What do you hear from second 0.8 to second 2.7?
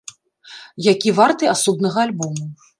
Які варты асобнага альбому.